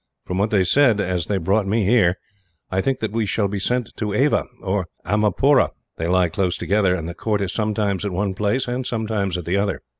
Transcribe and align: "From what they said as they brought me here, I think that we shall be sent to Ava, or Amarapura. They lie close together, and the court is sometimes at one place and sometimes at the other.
"From 0.25 0.39
what 0.39 0.49
they 0.49 0.63
said 0.63 0.99
as 0.99 1.27
they 1.27 1.37
brought 1.37 1.67
me 1.67 1.85
here, 1.85 2.17
I 2.71 2.81
think 2.81 3.01
that 3.01 3.11
we 3.11 3.27
shall 3.27 3.47
be 3.47 3.59
sent 3.59 3.95
to 3.97 4.13
Ava, 4.15 4.45
or 4.63 4.87
Amarapura. 5.05 5.69
They 5.97 6.07
lie 6.07 6.29
close 6.29 6.57
together, 6.57 6.95
and 6.95 7.07
the 7.07 7.13
court 7.13 7.39
is 7.39 7.53
sometimes 7.53 8.03
at 8.03 8.11
one 8.11 8.33
place 8.33 8.67
and 8.67 8.83
sometimes 8.83 9.37
at 9.37 9.45
the 9.45 9.57
other. 9.57 9.83